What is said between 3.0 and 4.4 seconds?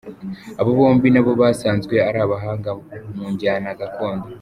mu njyana gakondo.